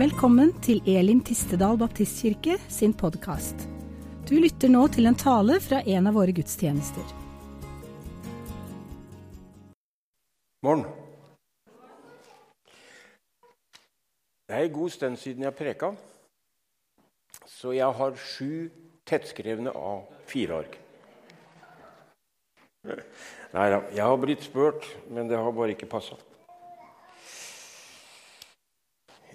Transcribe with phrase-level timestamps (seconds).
[0.00, 3.66] Velkommen til Elim Tistedal Baptistkirke sin podkast.
[4.24, 7.04] Du lytter nå til en tale fra en av våre gudstjenester.
[10.64, 10.86] Morgen.
[14.48, 15.92] Det er en god stund siden jeg preka,
[17.44, 18.70] så jeg har sju
[19.04, 20.80] tettskrevne A4-ark.
[22.88, 26.16] Nei da, jeg har blitt spurt, men det har bare ikke passa.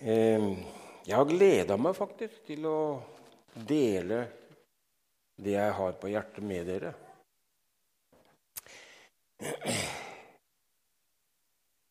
[0.02, 2.80] Jeg har gleda meg faktisk til å
[3.56, 4.26] dele
[5.40, 6.92] det jeg har på hjertet, med dere.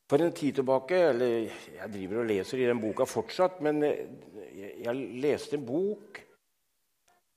[0.09, 1.35] For en tid tilbake eller
[1.75, 6.21] Jeg driver og leser i den boka fortsatt, men jeg leste en bok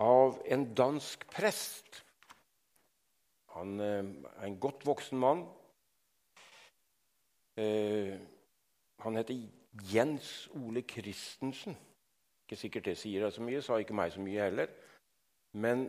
[0.03, 2.03] av en dansk prest.
[3.55, 4.03] Han er
[4.45, 5.45] en godt voksen mann.
[7.57, 9.33] Han heter
[9.85, 11.75] Jens Ole Christensen.
[12.45, 14.71] Ikke sikkert det sier deg så mye, sa ikke meg så mye heller.
[15.57, 15.87] Men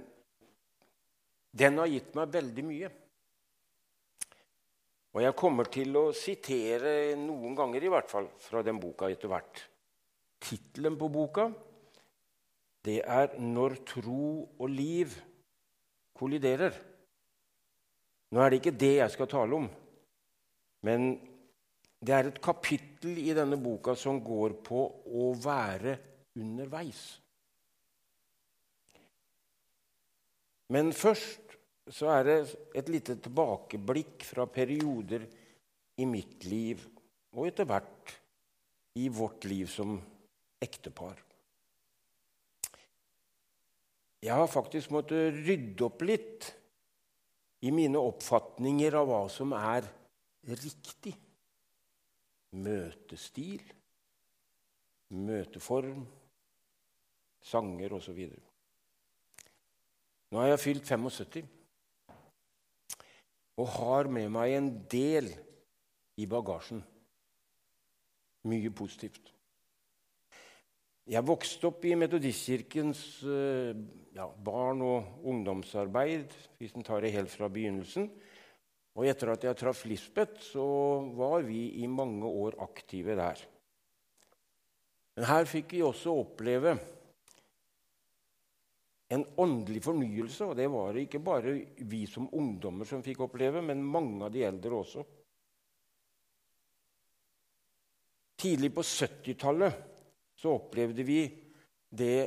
[1.58, 2.90] den har gitt meg veldig mye.
[5.16, 9.30] Og jeg kommer til å sitere noen ganger i hvert fall fra den boka etter
[9.32, 9.62] hvert.
[10.38, 11.48] Tittelen på boka
[12.84, 15.08] det er 'Når tro og liv
[16.14, 16.78] kolliderer'.
[18.30, 19.70] Nå er det ikke det jeg skal tale om,
[20.82, 21.27] men
[21.98, 24.82] det er et kapittel i denne boka som går på
[25.18, 25.96] å være
[26.38, 27.02] underveis.
[30.74, 31.56] Men først
[31.88, 32.38] så er det
[32.76, 35.24] et lite tilbakeblikk fra perioder
[35.98, 36.84] i mitt liv
[37.34, 38.12] og etter hvert
[39.00, 39.96] i vårt liv som
[40.62, 41.16] ektepar.
[44.18, 46.48] Jeg har faktisk måttet rydde opp litt
[47.64, 49.86] i mine oppfatninger av hva som er
[50.50, 51.14] riktig.
[52.56, 53.62] Møtestil,
[55.12, 56.06] møteform,
[57.44, 58.20] sanger osv.
[60.28, 61.54] Nå har jeg fylt 75
[63.58, 65.32] og har med meg en del
[66.18, 66.80] i bagasjen.
[68.48, 69.32] Mye positivt.
[71.08, 77.48] Jeg vokste opp i Metodistkirkens ja, barn- og ungdomsarbeid, hvis en tar det helt fra
[77.48, 78.10] begynnelsen.
[78.98, 80.66] Og etter at jeg traff Lisbeth, så
[81.14, 83.42] var vi i mange år aktive der.
[85.14, 86.72] Men her fikk vi også oppleve
[89.14, 90.48] en åndelig fornyelse.
[90.50, 91.54] Og det var det ikke bare
[91.90, 95.06] vi som ungdommer som fikk oppleve, men mange av de eldre også.
[98.38, 99.78] Tidlig på 70-tallet
[100.38, 101.22] så opplevde vi
[101.90, 102.18] det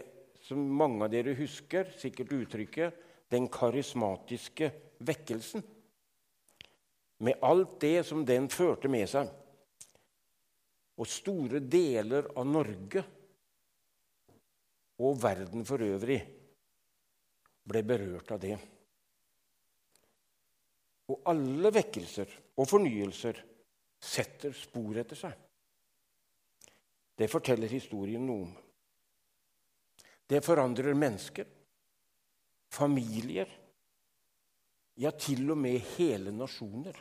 [0.43, 4.71] som mange av dere husker, sikkert uttrykket, den karismatiske
[5.07, 5.63] vekkelsen.
[7.21, 9.29] Med alt det som den førte med seg.
[10.97, 13.03] Og store deler av Norge
[15.01, 16.19] og verden for øvrig
[17.71, 18.57] ble berørt av det.
[21.11, 23.39] Og alle vekkelser og fornyelser
[24.01, 25.33] setter spor etter seg.
[27.17, 28.53] Det forteller historien noe om.
[30.31, 31.45] Det forandrer mennesker,
[32.71, 33.49] familier,
[35.01, 36.95] ja, til og med hele nasjoner.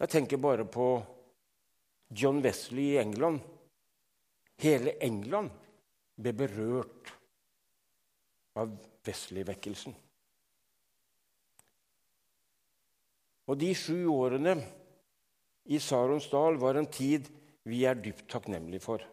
[0.00, 0.86] Jeg tenker bare på
[2.16, 3.42] John Wesley i England.
[4.60, 5.52] Hele England
[6.20, 7.12] ble berørt
[8.60, 8.72] av
[9.04, 9.92] Wesley-vekkelsen.
[13.50, 14.56] Og de sju årene
[15.70, 17.28] i Saronsdal var en tid
[17.68, 19.04] vi er dypt takknemlige for,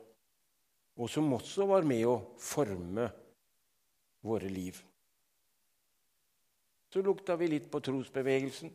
[0.98, 3.09] og som også var med å forme
[4.24, 4.78] våre liv.
[6.94, 8.72] Så lukta vi litt på trosbevegelsen.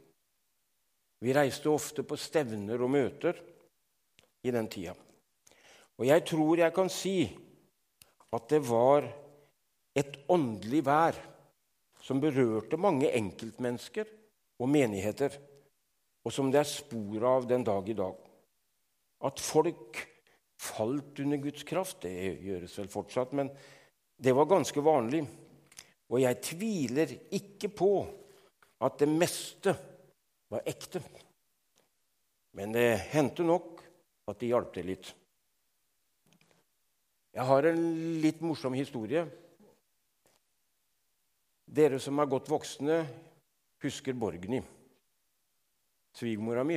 [1.23, 3.37] Vi reiste ofte på stevner og møter
[4.43, 4.95] i den tida.
[6.01, 7.17] Og jeg tror jeg kan si
[8.33, 9.07] at det var
[9.95, 11.19] et åndelig vær
[12.03, 14.09] som berørte mange enkeltmennesker
[14.59, 15.37] og menigheter,
[16.27, 18.17] og som det er spor av den dag i dag.
[19.23, 20.01] At folk
[20.59, 23.51] falt under Guds kraft, det gjøres vel fortsatt, men
[24.19, 25.23] det var ganske vanlig.
[26.11, 27.93] Og jeg tviler ikke på
[28.83, 29.75] at det meste
[30.53, 31.01] var ekte.
[32.53, 33.81] Men det hendte nok
[34.29, 35.09] at de hjalp til litt.
[37.33, 37.87] Jeg har en
[38.21, 39.25] litt morsom historie.
[41.65, 42.99] Dere som er godt voksne,
[43.81, 44.61] husker Borgny,
[46.13, 46.77] svigermora mi.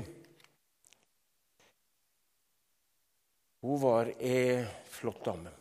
[3.66, 4.64] Hun var ei
[4.96, 5.52] flott dame.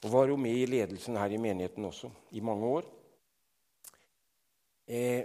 [0.00, 2.96] Og var jo med i ledelsen her i menigheten også i mange år.
[4.90, 5.22] Eh,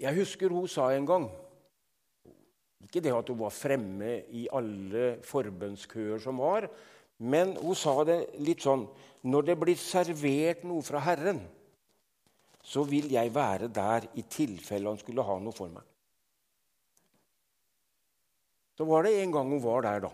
[0.00, 1.28] jeg husker hun sa en gang
[2.82, 6.66] Ikke det at hun var fremme i alle forbønnskøer som var,
[7.22, 8.88] men hun sa det litt sånn
[9.30, 11.38] Når det blir servert noe fra Herren,
[12.66, 15.84] så vil jeg være der i tilfelle han skulle ha noe for meg.
[18.80, 20.10] Så var det en gang hun var der, da.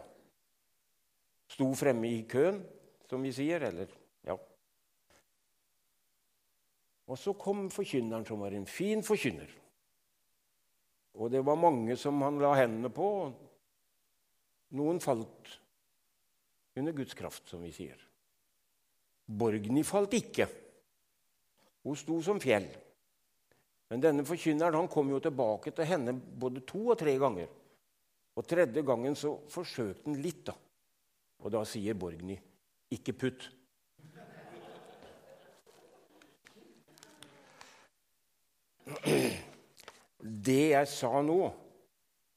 [1.54, 2.58] Sto fremme i køen,
[3.06, 3.62] som vi sier.
[3.62, 3.92] Eller
[4.26, 4.34] ja.
[7.06, 9.50] Og så kom forkynneren, som var en fin forkynner.
[11.16, 13.08] Og det var mange som han la hendene på.
[14.76, 15.52] Noen falt
[16.76, 17.96] under Guds kraft, som vi sier.
[19.26, 20.48] Borgny falt ikke.
[21.86, 22.66] Hun sto som fjell.
[23.90, 27.48] Men denne forkynneren han kom jo tilbake til henne både to og tre ganger.
[28.36, 30.56] Og tredje gangen så forsøkte han litt, da.
[31.46, 32.36] Og da sier Borgny,
[32.90, 33.48] 'Ikke putt'.
[38.86, 41.38] Det jeg sa nå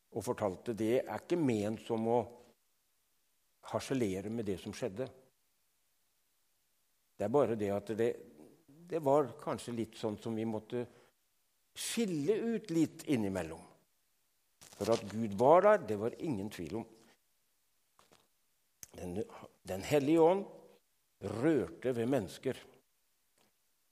[0.10, 2.20] og fortalte, det er ikke ment som å
[3.70, 5.06] harselere med det som skjedde.
[7.20, 8.10] Det er bare det at det,
[8.90, 10.86] det var kanskje litt sånn som vi måtte
[11.78, 13.62] skille ut litt innimellom.
[14.80, 16.88] For at Gud var der, det var ingen tvil om.
[18.96, 19.20] Den,
[19.68, 20.46] den hellige ånd
[21.40, 22.58] rørte ved mennesker.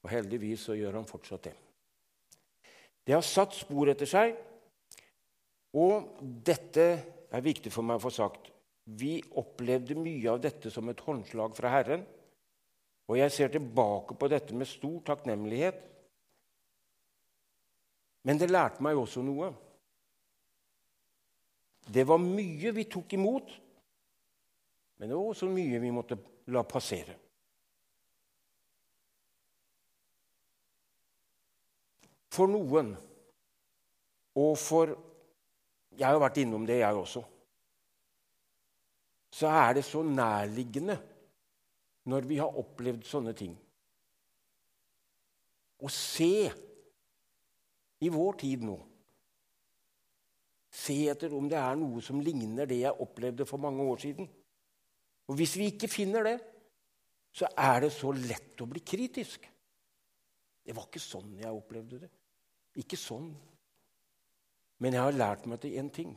[0.04, 1.56] Og heldigvis så gjør han fortsatt det.
[3.08, 4.36] Det har satt spor etter seg,
[5.80, 6.88] og dette
[7.32, 8.50] er viktig for meg å få sagt.
[8.88, 12.04] Vi opplevde mye av dette som et håndslag fra Herren.
[13.08, 15.80] Og jeg ser tilbake på dette med stor takknemlighet.
[18.28, 19.54] Men det lærte meg også noe.
[21.88, 23.54] Det var mye vi tok imot,
[25.00, 26.18] men det var også mye vi måtte
[26.52, 27.16] la passere.
[32.38, 32.94] For noen,
[34.38, 34.94] og for
[35.98, 37.24] Jeg har vært innom det, jeg også
[39.38, 40.98] så er det så nærliggende
[42.08, 43.54] når vi har opplevd sånne ting.
[45.78, 46.48] Å se
[48.02, 48.78] i vår tid nå
[50.78, 54.28] Se etter om det er noe som ligner det jeg opplevde for mange år siden.
[55.26, 56.36] Og Hvis vi ikke finner det,
[57.34, 59.48] så er det så lett å bli kritisk.
[60.62, 62.12] Det var ikke sånn jeg opplevde det.
[62.78, 63.32] Ikke sånn.
[64.78, 66.14] Men jeg har lært meg til én ting.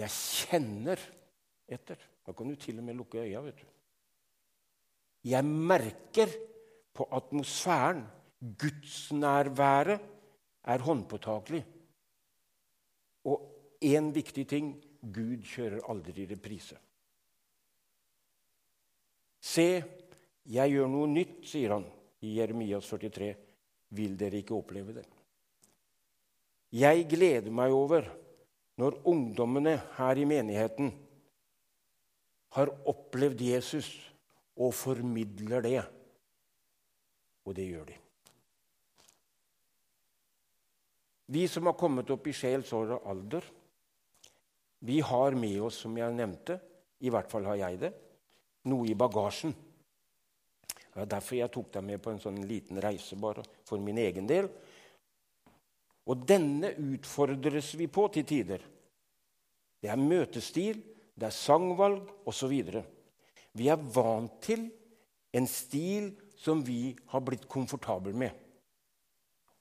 [0.00, 1.00] Jeg kjenner
[1.68, 2.00] etter.
[2.24, 3.42] Da kan du til og med lukke øya.
[3.44, 3.66] vet du.
[5.24, 6.32] Jeg merker
[6.94, 8.06] på atmosfæren,
[8.58, 10.00] gudsnærværet,
[10.64, 11.64] er håndpåtakelig.
[13.24, 16.78] Og én viktig ting Gud kjører aldri reprise.
[19.42, 19.82] Se,
[20.46, 21.86] jeg gjør noe nytt, sier han
[22.22, 23.34] i Jeremias 43.
[23.92, 25.06] Vil dere ikke oppleve det?
[26.72, 28.06] Jeg gleder meg over
[28.80, 30.92] når ungdommene her i menigheten
[32.56, 33.90] har opplevd Jesus
[34.56, 35.82] og formidler det.
[37.44, 37.98] Og det gjør de.
[41.32, 43.44] Vi som har kommet opp i sjelsår og alder,
[44.82, 46.58] vi har med oss, som jeg nevnte,
[47.06, 47.92] i hvert fall har jeg det,
[48.68, 49.54] noe i bagasjen.
[50.92, 53.96] Det var derfor jeg tok deg med på en sånn liten reise bare for min
[54.02, 54.50] egen del.
[56.04, 58.64] Og denne utfordres vi på til tider.
[59.80, 60.82] Det er møtestil,
[61.16, 62.52] det er sangvalg osv.
[63.56, 64.66] Vi er vant til
[65.32, 68.32] en stil som vi har blitt komfortable med.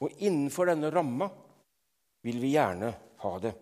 [0.02, 1.30] Og innenfor denne ramma
[2.26, 2.92] vil vi gjerne
[3.24, 3.54] ha det.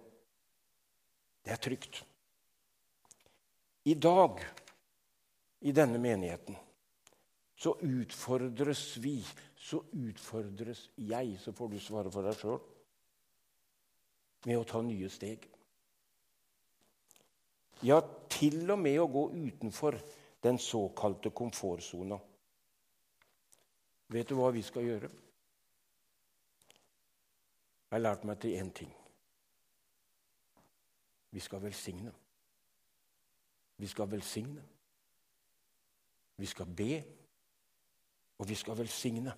[1.44, 2.02] Det er trygt.
[3.86, 4.42] I dag,
[5.62, 6.58] i denne menigheten,
[7.60, 9.18] så utfordres vi,
[9.56, 12.60] så utfordres jeg, så får du svare for deg sjøl,
[14.48, 15.44] med å ta nye steg.
[17.84, 18.00] Ja,
[18.32, 20.00] til og med å gå utenfor
[20.44, 22.20] den såkalte komfortsona.
[24.10, 25.12] Vet du hva vi skal gjøre?
[27.90, 28.96] Jeg har lært meg til én ting.
[31.36, 32.12] Vi skal velsigne.
[33.78, 34.64] Vi skal velsigne.
[36.40, 37.04] Vi skal be,
[38.40, 39.34] og vi skal velsigne.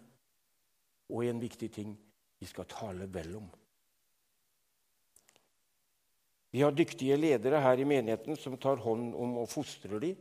[1.12, 1.96] Og en viktig ting
[2.40, 3.50] vi skal tale vel om.
[6.52, 10.18] Vi har dyktige ledere her i menigheten som tar hånd om og fostrer dem,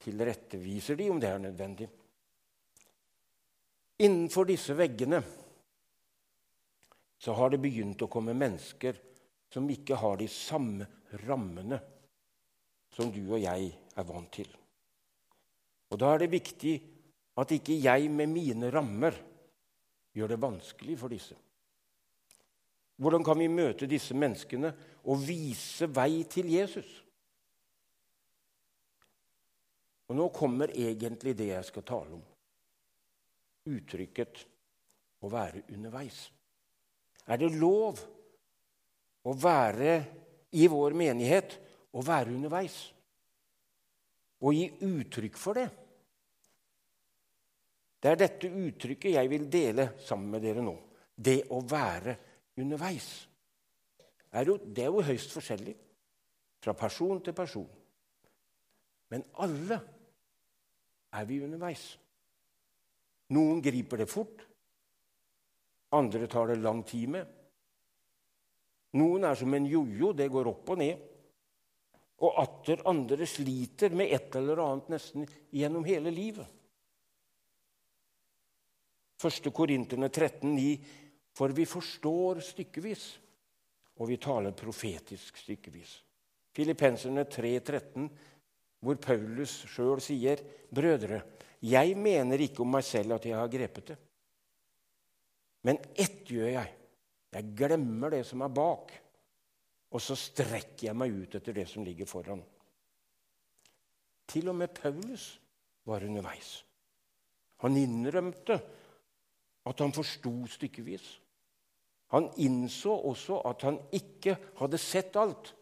[0.00, 1.88] tilretteviser dem om det er nødvendig.
[4.04, 5.20] Innenfor disse veggene
[7.20, 8.96] så har det begynt å komme mennesker
[9.52, 10.88] som ikke har de samme
[11.24, 11.78] rammene
[12.94, 14.48] som du og jeg er vant til.
[15.92, 16.74] Og Da er det viktig
[17.36, 19.16] at ikke jeg med mine rammer
[20.14, 21.36] gjør det vanskelig for disse.
[22.96, 24.70] Hvordan kan vi møte disse menneskene
[25.10, 27.00] og vise vei til Jesus?
[30.08, 32.24] Og Nå kommer egentlig det jeg skal tale om.
[33.66, 34.46] Uttrykket
[35.24, 36.30] 'å være underveis'.
[37.26, 37.98] Er det lov
[39.24, 40.04] å være
[40.52, 41.58] i vår menighet
[41.92, 42.92] å være underveis?
[44.44, 45.70] Og gi uttrykk for det?
[48.04, 50.74] Det er dette uttrykket jeg vil dele sammen med dere nå.
[51.16, 52.12] Det å være
[52.60, 53.06] underveis.
[54.36, 55.72] Er jo, det er jo høyst forskjellig
[56.60, 57.70] fra person til person.
[59.08, 59.78] Men alle
[61.16, 61.84] er vi underveis.
[63.32, 64.42] Noen griper det fort,
[65.96, 67.30] andre tar det lang tid med.
[69.00, 71.08] Noen er som en jojo, det går opp og ned.
[72.20, 75.24] Og atter andre sliter med et eller annet nesten
[75.56, 76.52] gjennom hele livet.
[79.22, 79.50] 1.
[79.54, 80.78] Korinterne 13,9.:
[81.34, 83.04] For vi forstår stykkevis,
[83.98, 85.96] og vi taler profetisk stykkevis.
[86.54, 88.08] Filippenserne 3,13,
[88.84, 90.38] hvor Paulus sjøl sier,
[90.70, 91.22] 'Brødre,
[91.62, 94.02] jeg mener ikke om meg selv at jeg har grepet det.'
[95.64, 96.74] Men ett gjør jeg.
[97.34, 98.92] Jeg glemmer det som er bak,
[99.90, 102.42] og så strekker jeg meg ut etter det som ligger foran.
[104.28, 105.40] Til og med Paulus
[105.88, 106.64] var underveis.
[107.64, 108.58] Han innrømte
[109.64, 111.04] at han forsto stykkevis.
[112.14, 115.54] Han innså også at han ikke hadde sett alt,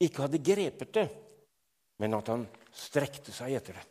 [0.00, 1.08] ikke hadde grepet det,
[2.02, 3.84] men at han strekte seg etter det.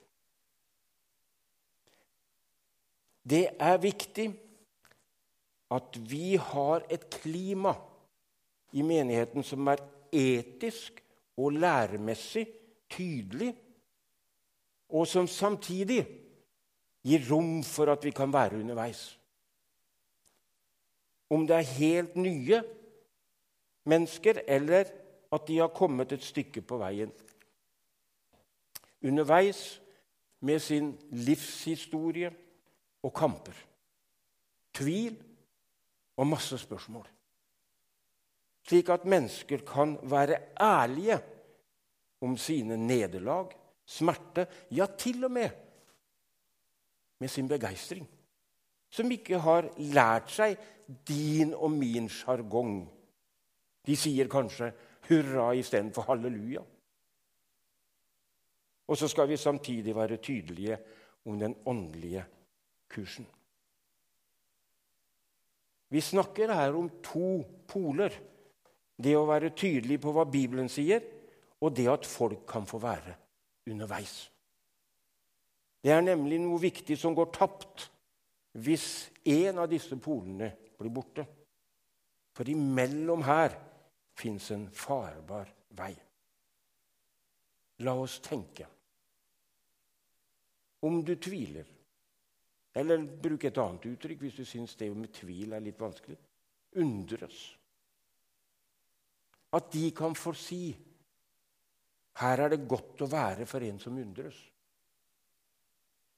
[3.24, 4.28] Det er viktig
[5.74, 7.72] at vi har et klima
[8.76, 9.82] i menigheten som er
[10.14, 11.00] etisk
[11.40, 12.46] og læremessig
[12.92, 13.54] tydelig,
[14.94, 16.04] og som samtidig
[17.04, 19.20] gir rom for at vi kan være underveis.
[21.30, 22.62] Om det er helt nye
[23.90, 24.92] mennesker, eller
[25.34, 27.12] at de har kommet et stykke på veien.
[29.04, 29.82] Underveis
[30.40, 32.32] med sin livshistorie
[33.04, 33.56] og kamper.
[34.74, 35.18] Tvil
[36.18, 37.08] og masse spørsmål.
[38.64, 41.20] Slik at mennesker kan være ærlige
[42.24, 43.52] om sine nederlag,
[43.86, 45.50] smerte, ja, til og med
[47.24, 48.04] med sin begeistring.
[48.92, 50.60] Som ikke har lært seg
[51.08, 52.82] din og min sjargong.
[53.88, 54.74] De sier kanskje
[55.08, 56.64] hurra istedenfor halleluja.
[58.92, 60.78] Og så skal vi samtidig være tydelige
[61.26, 62.26] om den åndelige
[62.92, 63.26] kursen.
[65.90, 68.12] Vi snakker her om to poler.
[68.98, 71.02] Det å være tydelig på hva Bibelen sier,
[71.64, 73.16] og det at folk kan få være
[73.72, 74.33] underveis.
[75.84, 77.90] Det er nemlig noe viktig som går tapt
[78.64, 78.88] hvis
[79.28, 81.26] en av disse polene blir borte.
[82.34, 83.56] For imellom her
[84.18, 85.92] fins en farbar vei.
[87.84, 88.68] La oss tenke.
[90.84, 91.68] Om du tviler,
[92.76, 96.18] eller bruk et annet uttrykk hvis du syns det med tvil er litt vanskelig.
[96.82, 97.44] Undres.
[99.54, 100.64] At de kan få si
[102.22, 104.38] her er det godt å være for en som undres.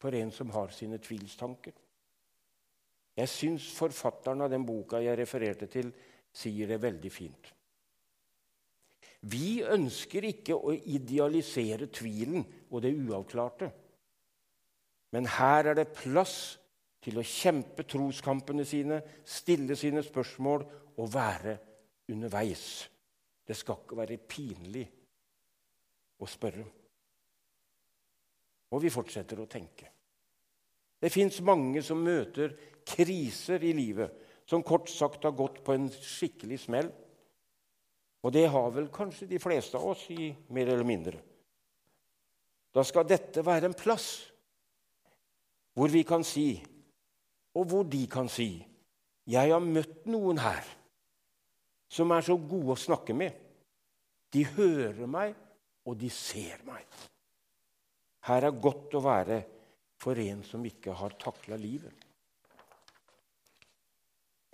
[0.02, 1.74] For en som har sine tvilstanker.
[3.16, 5.92] Jeg syns forfatteren av den boka jeg refererte til,
[6.36, 7.52] sier det veldig fint.
[9.26, 13.72] Vi ønsker ikke å idealisere tvilen og det uavklarte.
[15.16, 16.58] Men her er det plass
[17.06, 20.66] til å kjempe troskampene sine, stille sine spørsmål
[21.00, 21.56] og være
[22.12, 22.66] underveis.
[23.46, 24.86] Det skal ikke være pinlig
[26.20, 26.66] å spørre.
[28.74, 29.92] Og vi fortsetter å tenke.
[31.02, 32.56] Det fins mange som møter
[32.88, 34.10] kriser i livet,
[34.46, 36.90] som kort sagt har gått på en skikkelig smell.
[38.26, 41.20] Og det har vel kanskje de fleste av oss, i mer eller mindre.
[42.74, 44.08] Da skal dette være en plass
[45.76, 46.64] hvor vi kan si,
[47.56, 48.66] og hvor de kan si,
[49.28, 50.64] 'Jeg har møtt noen her
[51.90, 53.34] som er så gode å snakke med.'
[54.32, 55.36] De hører meg,
[55.86, 56.86] og de ser meg.
[58.26, 59.40] Her er godt å være
[60.02, 61.94] for en som ikke har takla livet.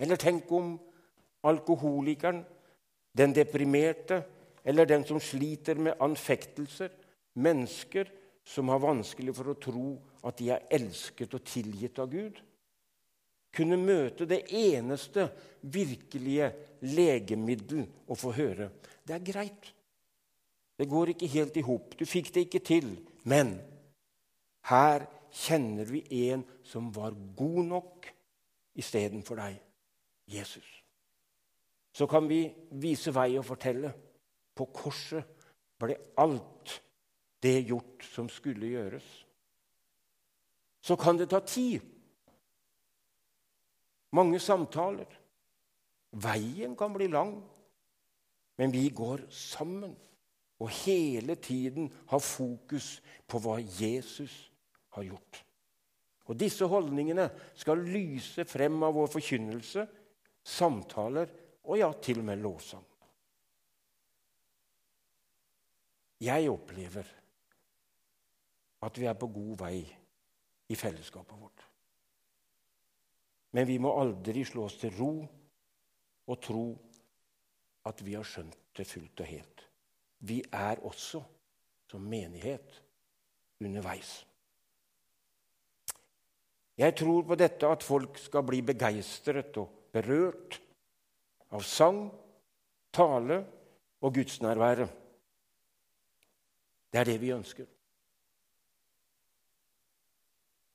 [0.01, 0.73] Eller tenk om
[1.47, 2.41] alkoholikeren,
[3.13, 4.21] den deprimerte
[4.65, 6.91] eller den som sliter med anfektelser.
[7.41, 8.09] Mennesker
[8.43, 9.89] som har vanskelig for å tro
[10.27, 12.39] at de er elsket og tilgitt av Gud.
[13.51, 15.27] Kunne møte det eneste
[15.61, 16.51] virkelige
[16.87, 18.71] legemiddel og få høre
[19.07, 19.71] det er greit.
[20.77, 21.95] Det går ikke helt i hop.
[21.99, 22.93] Du fikk det ikke til.
[23.23, 23.59] Men
[24.69, 28.07] her kjenner vi en som var god nok
[28.75, 29.57] istedenfor deg,
[30.27, 30.67] Jesus.
[31.91, 32.45] så kan vi
[32.79, 33.91] vise vei og fortelle.
[34.55, 35.47] På korset
[35.79, 36.77] ble alt
[37.43, 39.07] det gjort som skulle gjøres.
[40.81, 41.81] Så kan det ta tid.
[44.11, 45.19] Mange samtaler.
[46.11, 47.35] Veien kan bli lang,
[48.57, 49.93] men vi går sammen
[50.61, 54.51] og hele tiden ha fokus på hva Jesus
[54.93, 55.39] har gjort.
[56.29, 57.25] Og Disse holdningene
[57.57, 59.87] skal lyse frem av vår forkynnelse,
[60.41, 61.33] samtaler
[61.65, 62.85] og ja, til og med lovsang.
[66.21, 67.09] Jeg opplever
[68.85, 69.81] at vi er på god vei
[70.69, 71.65] i fellesskapet vårt.
[73.57, 75.11] Men vi må aldri slå oss til ro
[76.29, 76.65] og tro
[77.89, 79.65] at vi har skjønt det fullt og helt.
[80.21, 81.21] Vi er også
[81.91, 82.77] som menighet
[83.61, 84.21] underveis.
[86.77, 90.57] Jeg tror på dette at folk skal bli begeistret og berørt
[91.51, 92.07] av sang,
[92.93, 93.41] tale
[94.01, 94.89] og gudsnærværet.
[96.91, 97.67] Det er det vi ønsker.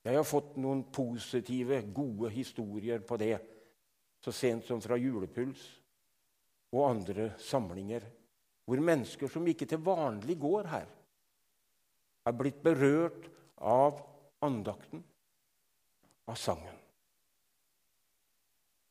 [0.07, 3.35] Jeg har fått noen positive, gode historier på det
[4.23, 5.65] så sent som fra Julepuls
[6.71, 8.05] og andre samlinger,
[8.67, 10.87] hvor mennesker som ikke til vanlig går her,
[12.27, 13.29] er blitt berørt
[13.63, 14.01] av
[14.43, 14.99] andakten,
[16.27, 16.75] av sangen.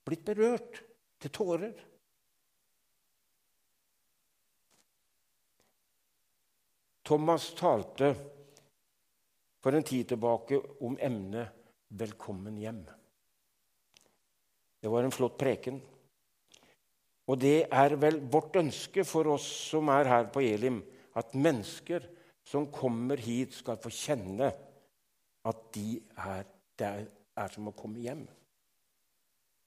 [0.09, 0.81] Blitt berørt
[1.21, 1.77] til tårer.
[7.07, 8.15] Thomas talte
[9.61, 11.53] for en tid tilbake om emnet
[11.89, 12.87] 'Velkommen hjem'.
[14.81, 15.81] Det var en flott preken.
[17.27, 20.79] Og det er vel vårt ønske for oss som er her på Elim,
[21.17, 22.05] at mennesker
[22.47, 24.53] som kommer hit, skal få kjenne
[25.47, 26.47] at de er,
[26.79, 26.91] det
[27.37, 28.23] er som å komme hjem.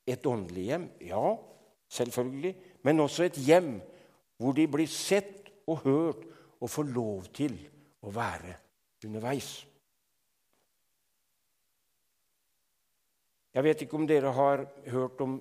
[0.10, 1.24] Et åndelig hjem, ja,
[1.92, 2.54] selvfølgelig,
[2.88, 3.76] men også et hjem
[4.40, 6.24] hvor de blir sett og hørt
[6.60, 7.56] og får lov til
[8.04, 8.56] å være
[9.06, 9.50] underveis.
[13.54, 15.40] Jeg vet ikke om dere har hørt om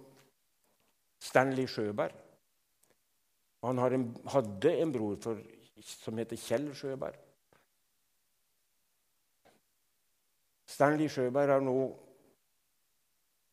[1.19, 2.15] Stanley Sjøberg.
[3.63, 5.41] Han en, hadde en bror for,
[5.83, 7.17] som heter Kjell Sjøberg.
[10.69, 11.79] Stanley Sjøberg er nå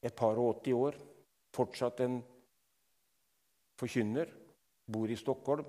[0.05, 0.97] et par og 80 år,
[1.55, 2.19] fortsatt en
[3.79, 4.29] forkynner,
[4.91, 5.65] bor i Stockholm.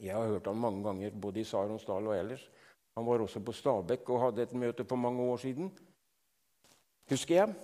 [0.00, 2.48] Jeg har hørt han mange ganger, både i Saronsdal og ellers.
[2.96, 5.70] Han var også på Stabekk og hadde et møte for mange år siden,
[7.10, 7.54] husker jeg.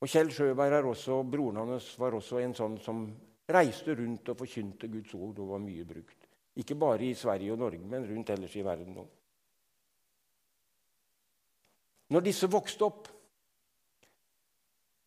[0.00, 3.04] Og Kjell Sjøberg er også, broren hans var også en sånn som
[3.50, 6.28] reiste rundt og forkynte Guds ord og var mye brukt.
[6.60, 9.04] Ikke bare i Sverige og Norge, men rundt ellers i verden nå.
[12.10, 13.10] Når disse vokste opp,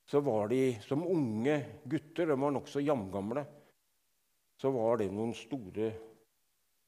[0.08, 1.56] så var de som unge
[1.90, 3.44] gutter, de var nokså jamgamle,
[4.60, 5.90] så var det noen store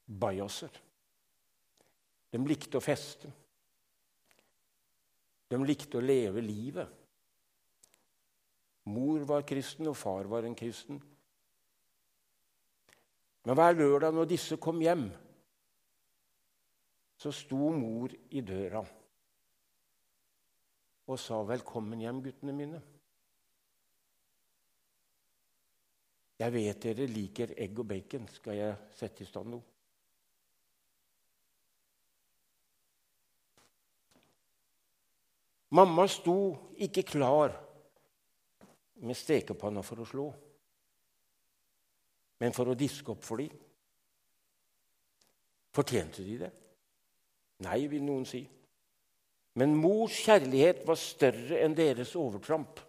[0.06, 0.78] bajaser.
[2.30, 3.32] De likte å feste.
[5.50, 7.05] De likte å leve livet.
[8.86, 11.00] Mor var kristen, og far var en kristen.
[13.46, 15.08] Men hver lørdag når disse kom hjem,
[17.16, 18.84] så sto mor i døra
[21.06, 22.82] og sa 'Velkommen hjem, guttene mine'.
[26.38, 28.28] Jeg vet dere liker egg og bacon.
[28.28, 29.62] Skal jeg sette i stand noe?
[35.70, 37.65] Mamma sto ikke klar
[39.04, 40.26] med stekepanna for å slå,
[42.40, 43.52] men for å diske opp for dem.
[45.76, 46.50] Fortjente de det?
[47.64, 48.42] Nei, vil noen si.
[49.56, 52.80] Men mors kjærlighet var større enn deres overtramp.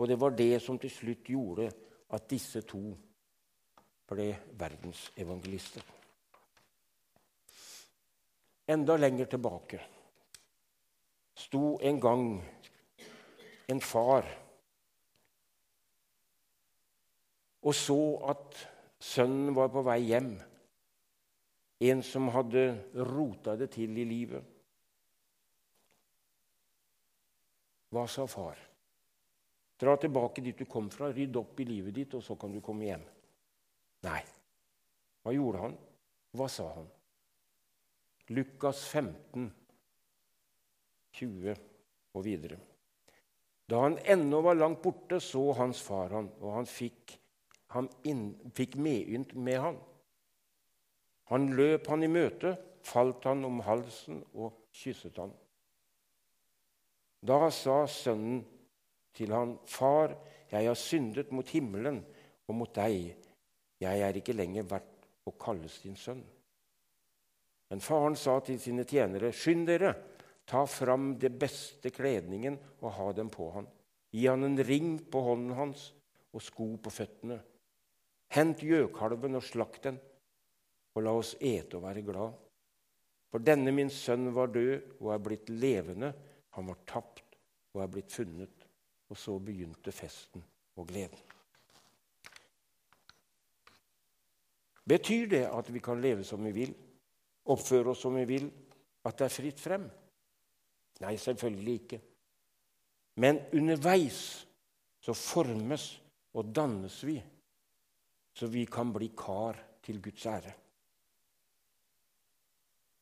[0.00, 1.68] Og det var det som til slutt gjorde
[2.10, 2.82] at disse to
[4.10, 4.26] ble
[4.58, 5.82] verdensevangelister.
[8.70, 9.80] Enda lenger tilbake
[11.40, 12.24] sto en gang
[13.70, 14.26] en far
[17.60, 18.00] og så
[18.32, 18.56] at
[19.00, 20.32] sønnen var på vei hjem.
[21.80, 22.64] En som hadde
[23.08, 24.44] rota det til i livet.
[27.90, 28.58] Hva sa far?
[29.80, 32.60] Dra tilbake dit du kom fra, rydd opp i livet ditt, og så kan du
[32.64, 33.06] komme hjem.
[34.06, 34.20] Nei.
[35.24, 35.76] Hva gjorde han?
[36.36, 36.90] Hva sa han?
[38.36, 39.48] Lukas 15,
[41.18, 41.56] 20
[42.14, 42.60] og videre.
[43.70, 47.16] Da han ennå var langt borte, så hans far han, og han fikk
[47.74, 49.78] han inn, fikk medynt med han.
[51.30, 55.32] Han løp han i møte, falt han om halsen og kysset han.
[57.22, 58.42] Da sa sønnen
[59.14, 60.16] til han, 'Far,
[60.50, 62.00] jeg har syndet mot himmelen
[62.48, 63.14] og mot deg.
[63.80, 66.22] Jeg er ikke lenger verdt å kalles din sønn.
[67.70, 69.94] Men faren sa til sine tjenere, skynd dere,
[70.46, 73.68] ta fram det beste kledningen og ha dem på han.
[74.10, 75.92] Gi han en ring på hånden hans
[76.34, 77.38] og sko på føttene.
[78.30, 79.98] Hent gjøkalven og slakt den,
[80.94, 82.36] og la oss ete og være glad.
[83.30, 86.12] For denne min sønn var død og er blitt levende.
[86.56, 87.36] Han var tapt
[87.74, 88.66] og er blitt funnet.
[89.10, 90.42] Og så begynte festen
[90.78, 91.18] og gleden.
[94.90, 96.70] Betyr det at vi kan leve som vi vil,
[97.50, 98.48] oppføre oss som vi vil,
[99.06, 99.84] at det er fritt frem?
[101.00, 102.00] Nei, selvfølgelig ikke.
[103.22, 104.20] Men underveis
[105.00, 105.92] så formes
[106.34, 107.18] og dannes vi,
[108.32, 110.52] så vi kan bli kar til Guds ære.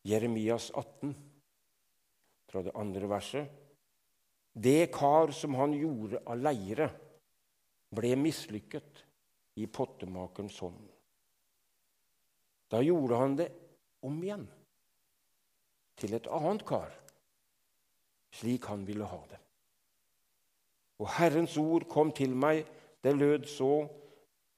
[0.09, 1.15] Jeremias 18,
[2.49, 3.49] fra det andre verset.
[4.55, 6.89] Det kar som han gjorde av leire,
[7.95, 9.03] ble mislykket
[9.61, 10.81] i pottemakerens hånd.
[12.69, 13.49] Da gjorde han det
[14.05, 14.47] om igjen,
[15.99, 16.93] til et annet kar,
[18.39, 19.39] slik han ville ha det.
[20.99, 22.67] Og Herrens ord kom til meg,
[23.03, 23.89] det lød så:"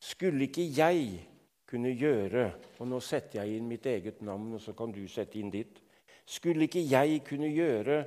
[0.00, 1.26] Skulle ikke jeg
[1.68, 2.46] kunne gjøre
[2.80, 5.76] Og nå setter jeg inn mitt eget navn, og så kan du sette inn ditt.
[6.24, 8.00] Skulle ikke jeg kunne gjøre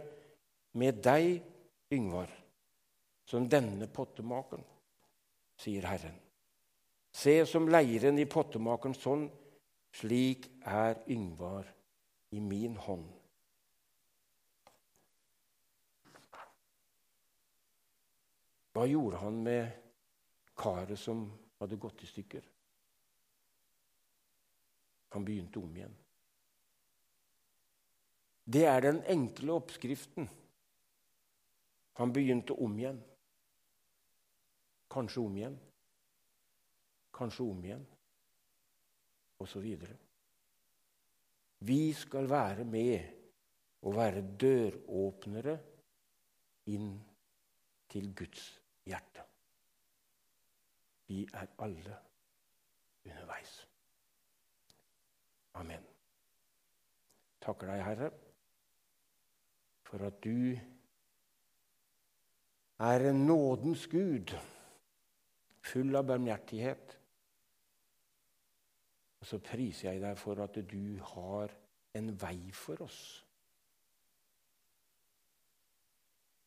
[0.73, 1.43] med deg,
[1.93, 2.31] Yngvar,
[3.29, 4.63] som denne pottemakeren,
[5.61, 6.15] sier Herren.
[7.13, 9.27] Se som leiren i pottemakerens hånd,
[9.93, 11.67] slik er Yngvar
[12.33, 13.05] i min hånd.
[18.73, 19.69] Hva gjorde han med
[20.57, 21.27] karet som
[21.63, 22.45] hadde gått i stykker?
[25.13, 25.95] Han begynte om igjen.
[28.43, 30.27] Det er den enkle oppskriften.
[31.99, 32.99] Han begynte om igjen.
[34.91, 35.57] Kanskje om igjen.
[37.13, 37.85] Kanskje om igjen.
[39.39, 39.95] Og så videre.
[41.63, 43.21] Vi skal være med
[43.83, 45.55] og være døråpnere
[46.73, 46.89] inn
[47.91, 48.49] til Guds
[48.87, 49.32] hjerte.
[51.13, 51.97] Vi er alle
[53.05, 53.51] underveis.
[55.53, 55.83] Amen.
[57.43, 58.07] Takker deg, Herre,
[59.85, 60.55] for at du
[62.87, 64.33] er en nådens Gud,
[65.61, 66.97] full av barmhjertighet.
[69.21, 71.53] Og så priser jeg deg for at du har
[71.93, 73.03] en vei for oss.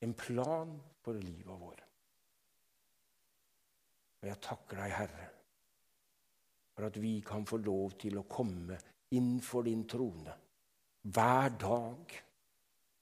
[0.02, 0.74] En plan
[1.07, 1.86] for livet vårt.
[4.26, 5.24] Og jeg takker deg, Herre,
[6.74, 8.74] for at vi kan få lov til å komme
[9.14, 10.32] innenfor din trone
[11.14, 12.14] hver dag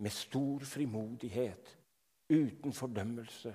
[0.04, 1.70] med stor frimodighet,
[2.28, 3.52] uten fordømmelse.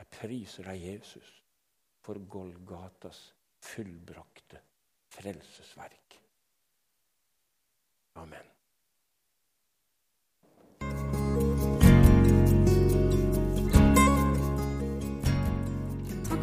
[0.00, 1.34] Jeg priser deg, Jesus,
[2.00, 3.20] for Golgatas
[3.60, 4.62] fullbrakte
[5.12, 6.16] frelsesverk.
[8.24, 8.48] Amen.